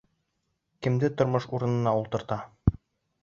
[0.85, 2.39] Кемде тормош урынына ултырта?